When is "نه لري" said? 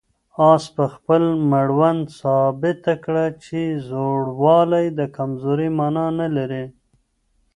6.19-6.65